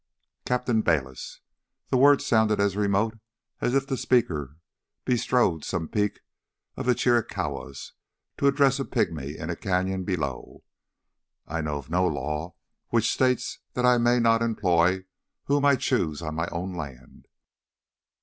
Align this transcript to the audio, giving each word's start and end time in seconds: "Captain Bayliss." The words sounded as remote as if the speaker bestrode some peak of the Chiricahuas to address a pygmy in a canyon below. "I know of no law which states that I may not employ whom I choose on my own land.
"Captain 0.45 0.81
Bayliss." 0.81 1.41
The 1.89 1.97
words 1.97 2.25
sounded 2.25 2.59
as 2.59 2.75
remote 2.75 3.19
as 3.59 3.75
if 3.75 3.85
the 3.85 3.95
speaker 3.95 4.57
bestrode 5.05 5.63
some 5.63 5.87
peak 5.87 6.21
of 6.75 6.87
the 6.87 6.95
Chiricahuas 6.95 7.91
to 8.39 8.47
address 8.47 8.79
a 8.79 8.83
pygmy 8.85 9.35
in 9.37 9.51
a 9.51 9.55
canyon 9.55 10.03
below. 10.03 10.63
"I 11.45 11.61
know 11.61 11.77
of 11.77 11.91
no 11.91 12.07
law 12.07 12.55
which 12.87 13.13
states 13.13 13.59
that 13.73 13.85
I 13.85 13.99
may 13.99 14.17
not 14.19 14.41
employ 14.41 15.05
whom 15.43 15.65
I 15.65 15.75
choose 15.75 16.23
on 16.23 16.33
my 16.33 16.47
own 16.47 16.73
land. 16.73 17.27